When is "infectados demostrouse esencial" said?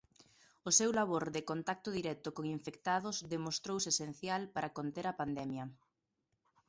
2.57-4.41